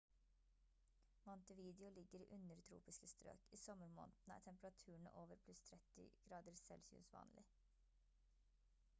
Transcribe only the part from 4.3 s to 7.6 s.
er temperaturene over +30°c vanlig